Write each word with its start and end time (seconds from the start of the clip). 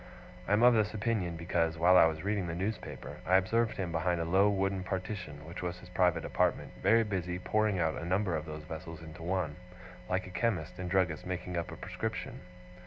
I 0.47 0.53
am 0.53 0.63
of 0.63 0.73
this 0.73 0.95
opinion, 0.95 1.35
because, 1.35 1.77
while 1.77 1.95
I 1.95 2.05
was 2.07 2.23
reading 2.23 2.47
the 2.47 2.55
newspaper, 2.55 3.17
I 3.23 3.35
observed 3.35 3.77
him 3.77 3.91
behind 3.91 4.19
a 4.19 4.25
low 4.25 4.49
wooden 4.49 4.83
partition, 4.83 5.45
which 5.45 5.61
was 5.61 5.77
his 5.77 5.89
private 5.89 6.25
apartment, 6.25 6.71
very 6.81 7.03
busy 7.03 7.37
pouring 7.37 7.77
out 7.77 7.93
of 7.93 8.01
a 8.01 8.05
number 8.05 8.35
of 8.35 8.45
those 8.47 8.63
vessels 8.63 9.03
into 9.03 9.21
one, 9.21 9.57
like 10.09 10.25
a 10.25 10.31
chemist 10.31 10.79
and 10.79 10.89
druggist 10.89 11.23
making 11.27 11.55
up 11.55 11.69
a 11.71 11.75
prescription. 11.77 12.39